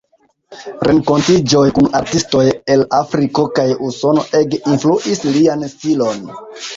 [0.87, 6.25] Renkontiĝoj kun artistoj el Afriko kaj Usono ege influis lian stilon.